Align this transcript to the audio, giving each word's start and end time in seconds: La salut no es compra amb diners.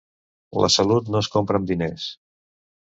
La 0.65 0.69
salut 0.77 1.11
no 1.15 1.21
es 1.23 1.31
compra 1.37 1.61
amb 1.63 1.71
diners. 1.75 2.11